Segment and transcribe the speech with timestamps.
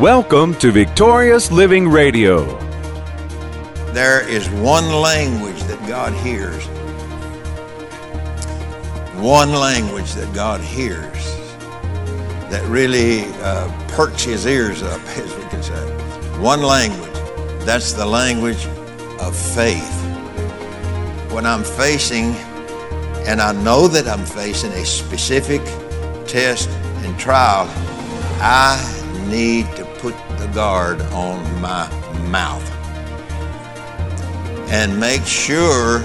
[0.00, 2.46] Welcome to Victorious Living Radio.
[3.92, 6.64] There is one language that God hears.
[9.22, 11.22] One language that God hears
[12.48, 15.78] that really uh, perks his ears up, as we can say.
[16.40, 17.12] One language.
[17.66, 18.64] That's the language
[19.20, 20.02] of faith.
[21.30, 22.32] When I'm facing,
[23.26, 25.60] and I know that I'm facing a specific
[26.26, 26.70] test
[27.04, 27.66] and trial,
[28.40, 28.96] I
[29.28, 29.66] need
[30.52, 31.88] guard on my
[32.28, 32.68] mouth
[34.70, 36.00] and make sure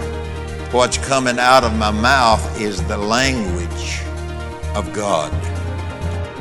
[0.71, 4.01] what's coming out of my mouth is the language
[4.75, 5.31] of God.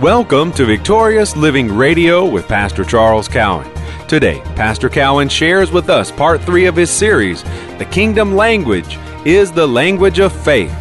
[0.03, 3.71] Welcome to Victorious Living Radio with Pastor Charles Cowan.
[4.07, 7.43] Today, Pastor Cowan shares with us part three of his series,
[7.79, 10.75] The Kingdom Language is the Language of Faith.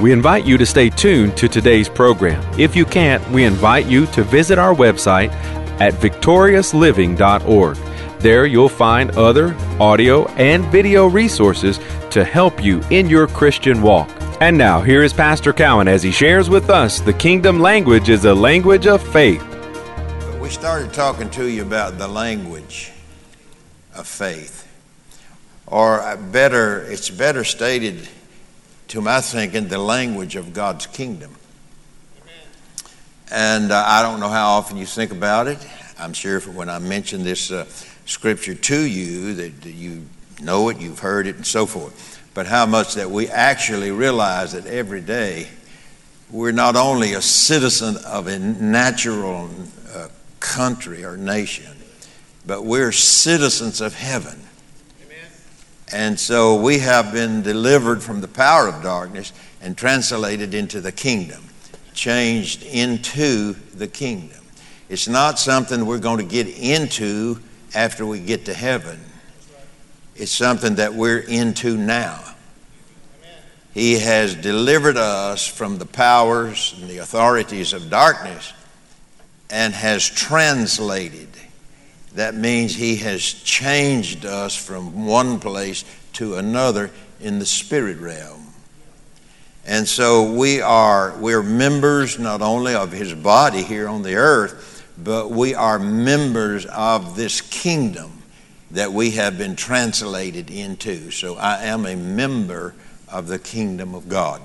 [0.00, 2.44] We invite you to stay tuned to today's program.
[2.58, 5.32] If you can't, we invite you to visit our website
[5.80, 7.76] at victoriousliving.org.
[8.20, 11.78] There you'll find other audio and video resources
[12.10, 14.10] to help you in your Christian walk.
[14.40, 18.24] And now, here is Pastor Cowan as he shares with us the kingdom language is
[18.24, 19.42] a language of faith.
[20.40, 22.92] We started talking to you about the language
[23.94, 24.66] of faith.
[25.66, 28.08] Or uh, better, it's better stated
[28.88, 31.34] to my thinking, the language of God's kingdom.
[33.30, 35.58] And uh, I don't know how often you think about it.
[35.98, 37.64] I'm sure when I mention this uh,
[38.04, 40.06] scripture to you that, that you
[40.40, 42.22] know it, you've heard it, and so forth.
[42.34, 45.48] But how much that we actually realize that every day
[46.30, 49.48] we're not only a citizen of a natural
[49.94, 50.08] uh,
[50.40, 51.72] country or nation,
[52.46, 54.40] but we're citizens of heaven.
[55.92, 60.90] And so we have been delivered from the power of darkness and translated into the
[60.90, 61.44] kingdom,
[61.96, 64.38] changed into the kingdom.
[64.88, 67.40] It's not something we're going to get into
[67.74, 69.00] after we get to heaven.
[70.14, 72.22] It's something that we're into now.
[73.74, 78.52] He has delivered us from the powers and the authorities of darkness
[79.50, 81.28] and has translated.
[82.14, 85.84] That means He has changed us from one place
[86.14, 86.90] to another
[87.20, 88.45] in the spirit realm.
[89.66, 94.86] And so we are we're members not only of his body here on the earth,
[94.96, 98.22] but we are members of this kingdom
[98.70, 101.10] that we have been translated into.
[101.10, 102.74] So I am a member
[103.08, 104.40] of the kingdom of God.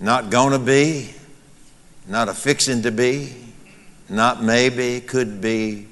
[0.00, 1.14] Not to be,
[2.06, 3.32] not a fixing to be,
[4.08, 5.86] not maybe, could be.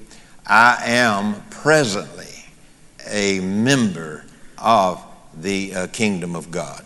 [0.45, 2.45] I am presently
[3.07, 4.25] a member
[4.57, 5.03] of
[5.35, 6.84] the uh, kingdom of God.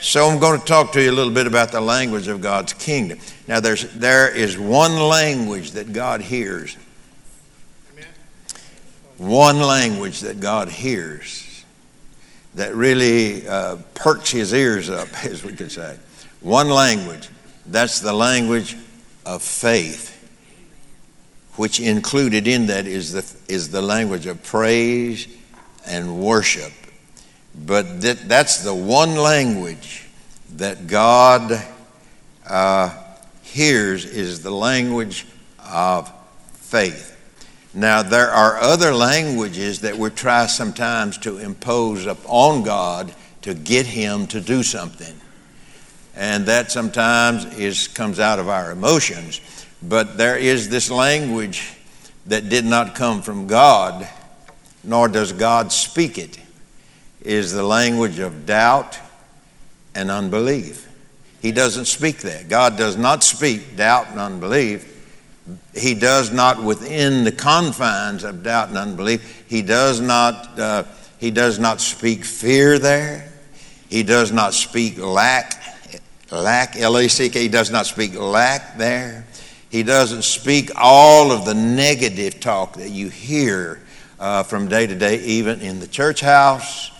[0.00, 2.72] So I'm going to talk to you a little bit about the language of God's
[2.72, 3.18] kingdom.
[3.46, 6.76] Now there's there is one language that God hears.
[9.18, 11.64] One language that God hears
[12.54, 15.98] that really uh, perks his ears up, as we could say.
[16.40, 17.28] One language.
[17.66, 18.76] That's the language
[19.26, 20.16] of faith,
[21.56, 25.28] which included in that is the, is the language of praise
[25.86, 26.72] and worship.
[27.54, 30.08] But that, that's the one language
[30.56, 31.60] that God
[32.48, 32.96] uh,
[33.42, 35.26] hears is the language
[35.58, 36.12] of
[36.52, 37.16] faith.
[37.72, 43.86] Now, there are other languages that we try sometimes to impose upon God to get
[43.86, 45.14] Him to do something.
[46.16, 49.40] And that sometimes is, comes out of our emotions.
[49.82, 51.76] But there is this language
[52.26, 54.06] that did not come from God,
[54.82, 56.38] nor does God speak it,
[57.22, 58.98] is the language of doubt
[59.94, 60.88] and unbelief.
[61.42, 62.48] He doesn't speak that.
[62.48, 64.86] God does not speak doubt and unbelief.
[65.74, 69.44] He does not within the confines of doubt and unbelief.
[69.48, 70.84] He does not uh,
[71.18, 73.30] he does not speak fear there.
[73.88, 75.56] He does not speak lack
[76.30, 79.26] lack l-a-c-k he does not speak lack there.
[79.70, 83.80] He doesn't speak all of the negative talk that you hear
[84.18, 86.92] uh, from day to day even in the church house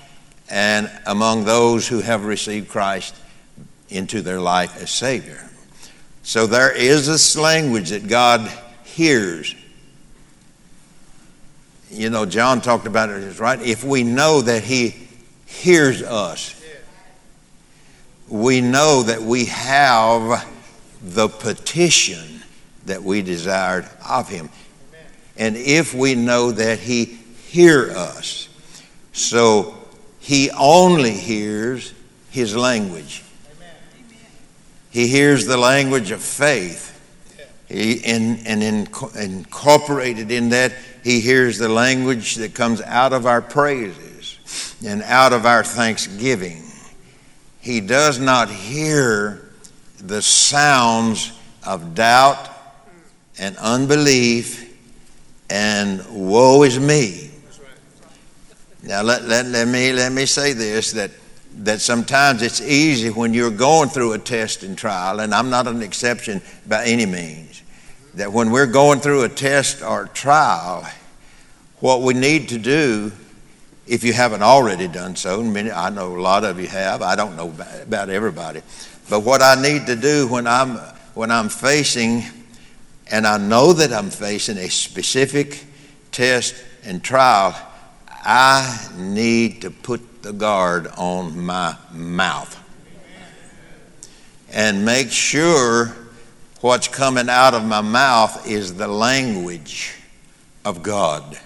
[0.50, 3.14] and among those who have received christ
[3.88, 5.50] into their life as savior
[6.22, 8.50] so there is this language that God
[8.84, 9.54] hears.
[11.90, 13.60] You know, John talked about it, right?
[13.60, 14.94] If we know that He
[15.46, 16.56] hears us,
[18.28, 20.48] we know that we have
[21.02, 22.42] the petition
[22.86, 24.50] that we desired of Him.
[25.36, 27.06] And if we know that He
[27.48, 28.48] hear us,
[29.12, 29.79] so
[30.20, 31.92] He only hears
[32.30, 33.24] His language.
[34.90, 36.88] He hears the language of faith.
[37.68, 40.72] He, and and in, incorporated in that,
[41.04, 44.38] he hears the language that comes out of our praises
[44.84, 46.62] and out of our thanksgiving.
[47.60, 49.48] He does not hear
[49.98, 51.32] the sounds
[51.64, 52.48] of doubt
[53.38, 54.66] and unbelief
[55.48, 57.29] and woe is me.
[58.82, 61.10] Now, let, let, let, me, let me say this that,
[61.58, 65.66] that sometimes it's easy when you're going through a test and trial, and I'm not
[65.66, 67.62] an exception by any means,
[68.14, 70.88] that when we're going through a test or trial,
[71.80, 73.12] what we need to do,
[73.86, 77.16] if you haven't already done so, many, I know a lot of you have, I
[77.16, 77.52] don't know
[77.82, 78.62] about everybody,
[79.10, 80.76] but what I need to do when I'm,
[81.14, 82.22] when I'm facing,
[83.10, 85.64] and I know that I'm facing a specific
[86.12, 86.54] test
[86.84, 87.54] and trial,
[88.22, 92.56] I need to put the guard on my mouth
[94.52, 95.96] and make sure
[96.60, 99.94] what's coming out of my mouth is the language
[100.64, 101.38] of God.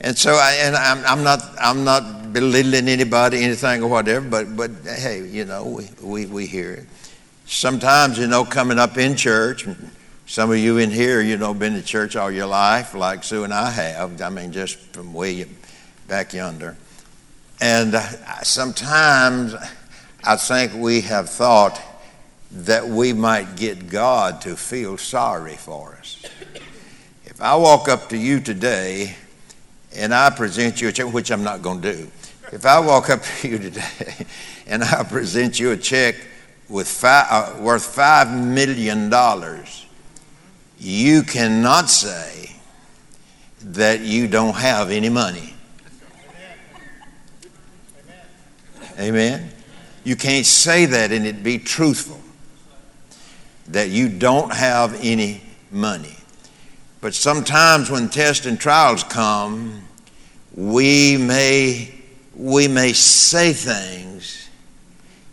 [0.00, 4.56] And so, I, and I'm, I'm, not, I'm not belittling anybody, anything or whatever, but,
[4.56, 6.86] but hey, you know, we, we, we hear it.
[7.46, 9.64] Sometimes, you know, coming up in church,
[10.26, 13.44] some of you in here, you know, been to church all your life, like Sue
[13.44, 14.22] and I have.
[14.22, 15.46] I mean, just from way
[16.08, 16.76] back yonder.
[17.60, 18.02] And uh,
[18.42, 19.54] sometimes
[20.24, 21.80] I think we have thought
[22.52, 26.22] that we might get God to feel sorry for us.
[27.24, 29.16] If I walk up to you today
[29.94, 32.10] and I present you a check, which I'm not going to do,
[32.52, 34.26] if I walk up to you today
[34.66, 36.14] and I present you a check
[36.68, 39.86] with five, uh, worth five million dollars,
[40.82, 42.56] you cannot say
[43.62, 45.54] that you don't have any money.
[48.98, 49.48] Amen.
[50.02, 52.20] You can't say that and it be truthful
[53.68, 56.16] that you don't have any money.
[57.00, 59.82] But sometimes when tests and trials come,
[60.52, 61.94] we may,
[62.34, 64.48] we may say things,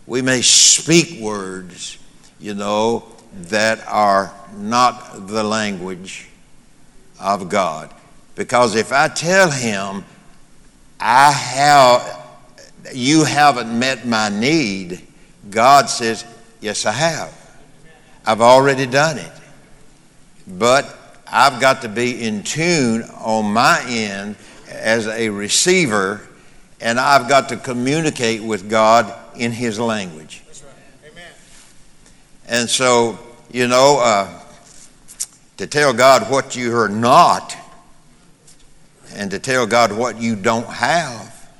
[0.06, 1.98] we may speak words,
[2.38, 6.28] you know, that are not the language
[7.18, 7.92] of God.
[8.34, 10.04] Because if I tell him,
[10.98, 12.26] I have,
[12.94, 15.00] you haven't met my need,
[15.50, 16.24] God says,
[16.60, 17.34] Yes, I have.
[18.26, 19.32] I've already done it.
[20.46, 20.94] But
[21.26, 24.36] I've got to be in tune on my end
[24.68, 26.20] as a receiver,
[26.80, 30.39] and I've got to communicate with God in His language.
[32.50, 33.18] And so,
[33.50, 34.38] you know, uh,
[35.56, 37.56] to tell God what you are not,
[39.14, 41.50] and to tell God what you don't have,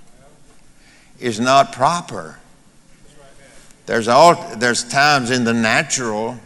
[1.18, 2.38] is not proper.
[3.86, 6.38] There's all there's times in the natural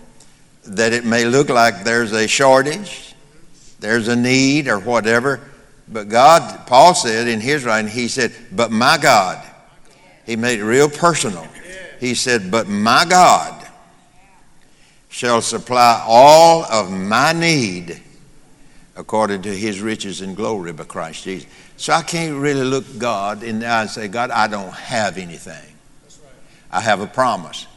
[0.67, 3.15] that it may look like there's a shortage
[3.85, 5.41] there's a need or whatever.
[5.89, 9.45] But God, Paul said in his writing, he said, But my God,
[10.25, 11.47] he made it real personal.
[12.01, 13.54] He said, But my God
[15.15, 18.03] shall supply all of my need
[18.97, 21.49] according to his riches and glory by Christ Jesus.
[21.77, 25.17] So I can't really look God in the eye and say, God, I don't have
[25.17, 25.73] anything.
[26.69, 27.69] I have a promise.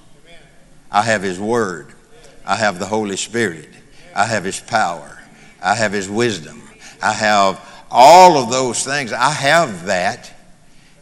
[0.91, 1.93] I have his word.
[2.43, 3.69] I have the Holy Spirit.
[4.15, 5.17] I have his power.
[5.61, 6.63] I have His wisdom.
[7.03, 9.13] I have all of those things.
[9.13, 10.31] I have that,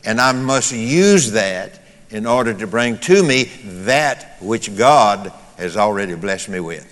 [0.04, 5.78] and I must use that in order to bring to me that which God has
[5.78, 6.92] already blessed me with.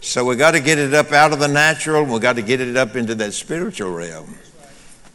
[0.00, 2.60] So we got to get it up out of the natural, we got to get
[2.60, 4.36] it up into that spiritual realm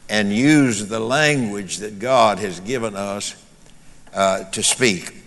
[0.09, 3.35] and use the language that God has given us
[4.13, 5.23] uh, to speak.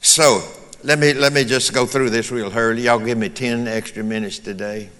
[0.00, 0.42] So,
[0.84, 2.82] let me, let me just go through this real hurry.
[2.82, 4.90] Y'all give me 10 extra minutes today.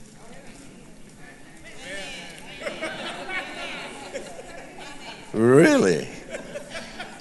[5.33, 6.09] Really?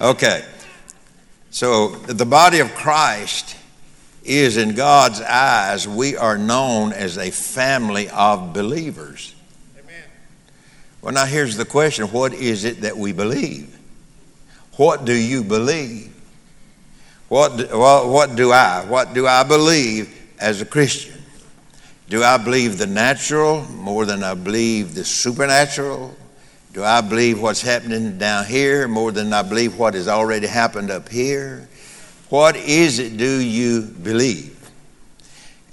[0.00, 0.44] Okay.
[1.60, 3.54] So the body of Christ
[4.24, 9.34] is, in God's eyes, we are known as a family of believers.
[9.78, 10.04] Amen.
[11.02, 13.78] Well, now here's the question what is it that we believe?
[14.76, 16.14] What do you believe?
[17.28, 18.82] What do, well, what do I?
[18.88, 21.20] What do I believe as a Christian?
[22.08, 26.16] Do I believe the natural more than I believe the supernatural?
[26.72, 30.90] Do I believe what's happening down here more than I believe what has already happened
[30.90, 31.68] up here?
[32.28, 34.56] What is it do you believe?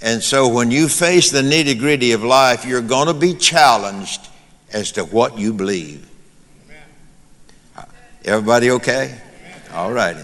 [0.00, 4.28] And so when you face the nitty gritty of life, you're going to be challenged
[4.72, 6.08] as to what you believe.
[8.24, 9.20] Everybody okay?
[9.72, 10.22] All righty.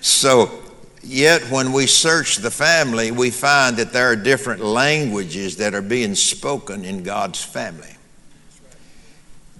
[0.00, 0.62] So
[1.04, 5.82] Yet, when we search the family, we find that there are different languages that are
[5.82, 7.96] being spoken in God's family.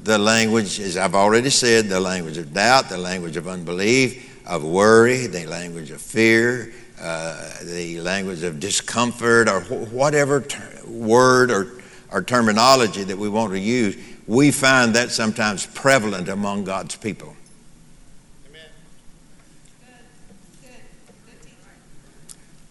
[0.03, 4.65] The language, as I've already said, the language of doubt, the language of unbelief, of
[4.65, 11.51] worry, the language of fear, uh, the language of discomfort, or wh- whatever ter- word
[11.51, 11.73] or,
[12.11, 17.37] or terminology that we want to use, we find that sometimes prevalent among God's people.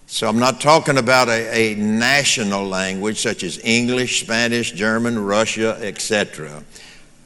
[0.07, 5.77] So I'm not talking about a, a, national language such as English, Spanish, German, Russia,
[5.81, 6.63] etc.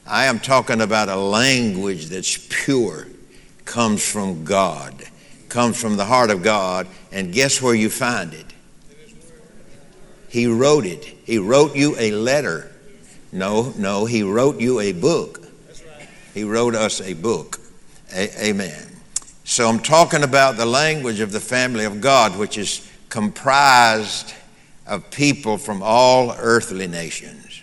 [0.08, 3.08] I am talking about a language that's pure,
[3.64, 4.94] comes from God,
[5.48, 8.46] comes from the heart of God, and guess where you find it?
[10.28, 11.04] He wrote it.
[11.24, 12.70] He wrote you a letter.
[13.32, 15.40] No, no, he wrote you a book.
[16.34, 17.58] He wrote us a book.
[18.14, 18.86] A- amen.
[19.44, 24.34] So I'm talking about the language of the family of God, which is comprised
[24.86, 27.62] of people from all earthly nations.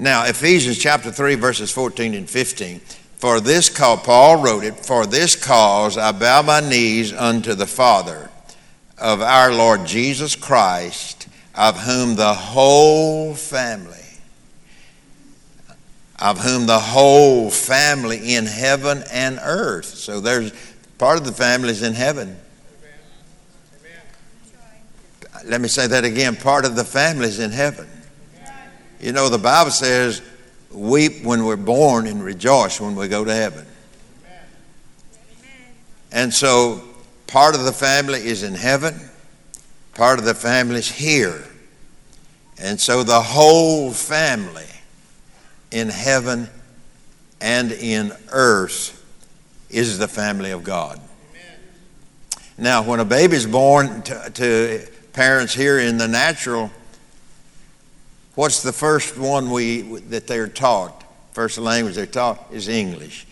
[0.00, 2.80] Now, Ephesians chapter 3, verses 14 and 15.
[3.16, 7.66] For this cause, Paul wrote it, for this cause I bow my knees unto the
[7.66, 8.30] Father
[8.98, 13.96] of our Lord Jesus Christ, of whom the whole family,
[16.18, 19.84] of whom the whole family in heaven and earth.
[19.84, 20.52] So there's
[21.00, 22.36] Part of the family is in heaven.
[25.46, 26.36] Let me say that again.
[26.36, 27.88] Part of the family is in heaven.
[29.00, 30.20] You know, the Bible says,
[30.70, 33.66] weep when we're born and rejoice when we go to heaven.
[36.12, 36.82] And so,
[37.26, 38.94] part of the family is in heaven,
[39.94, 41.44] part of the family is here.
[42.58, 44.66] And so, the whole family
[45.70, 46.48] in heaven
[47.40, 48.96] and in earth
[49.70, 51.00] is the family of God.
[52.58, 56.70] Now, when a baby is born to, to, parents here in the natural,
[58.34, 61.04] what's the first one we that they're taught?
[61.32, 63.26] First language they're taught is English.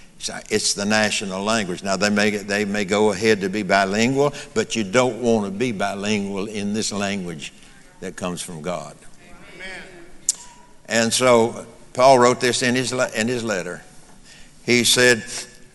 [0.50, 1.82] It's the national language.
[1.82, 5.56] Now they may they may go ahead to be bilingual, but you don't want to
[5.56, 7.52] be bilingual in this language
[8.00, 8.96] that comes from God.
[9.54, 9.82] Amen.
[10.86, 13.82] And so Paul wrote this in his in his letter.
[14.64, 15.22] He said,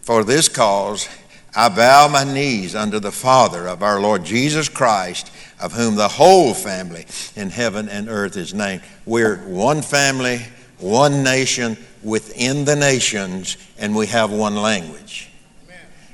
[0.04, 1.08] for this cause,
[1.56, 5.32] I bow my knees unto the Father of our Lord Jesus Christ,
[5.62, 7.06] of whom the whole family
[7.36, 8.82] in heaven and earth is named.
[9.06, 10.42] We're one family,
[10.80, 15.30] one nation within the nations, and we have one language.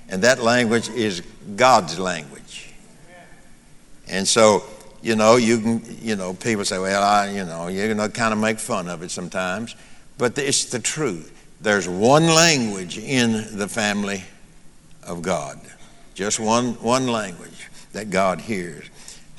[0.09, 1.21] And that language is
[1.55, 2.69] God's language.
[4.07, 4.63] And so,
[5.01, 8.09] you know, you can, you know, people say, well, I, you know, you're going to
[8.09, 9.75] kind of make fun of it sometimes,
[10.17, 11.35] but it's the truth.
[11.61, 14.23] There's one language in the family
[15.03, 15.59] of God,
[16.15, 18.85] just one, one language that God hears.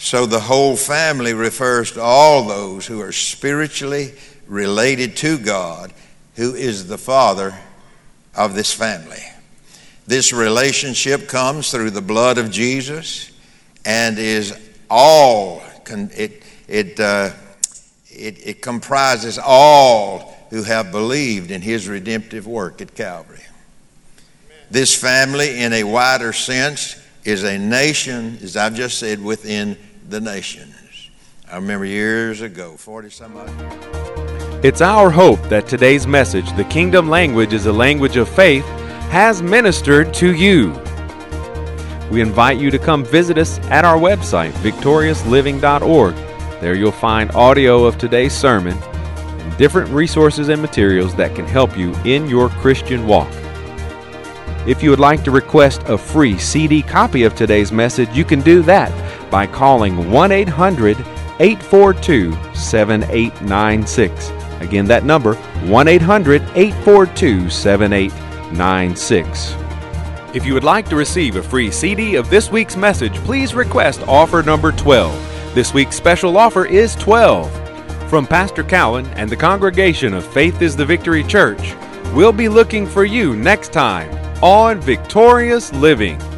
[0.02, 4.14] So the whole family refers to all those who are spiritually
[4.46, 5.92] related to God,
[6.36, 7.54] who is the Father
[8.34, 9.22] of this family.
[10.06, 13.30] This relationship comes through the blood of Jesus
[13.84, 17.32] and is all, it, it, uh,
[18.08, 23.44] it, it comprises all who have believed in his redemptive work at Calvary.
[24.70, 29.76] This family, in a wider sense, is a nation, as I've just said, within
[30.10, 31.10] the nations.
[31.50, 34.64] I remember years ago, 40 some odd.
[34.64, 38.64] It's our hope that today's message, The Kingdom Language is a Language of Faith,
[39.10, 40.70] has ministered to you.
[42.10, 46.14] We invite you to come visit us at our website, victoriousliving.org.
[46.60, 51.78] There you'll find audio of today's sermon and different resources and materials that can help
[51.78, 53.32] you in your Christian walk.
[54.70, 58.40] If you would like to request a free CD copy of today's message, you can
[58.40, 58.92] do that
[59.28, 60.96] by calling 1 800
[61.40, 64.30] 842 7896.
[64.60, 69.56] Again, that number 1 800 842 7896.
[70.36, 74.06] If you would like to receive a free CD of this week's message, please request
[74.06, 75.52] offer number 12.
[75.52, 77.50] This week's special offer is 12.
[78.08, 81.74] From Pastor Cowan and the congregation of Faith is the Victory Church,
[82.14, 84.10] we'll be looking for you next time
[84.42, 86.29] on Victorious Living.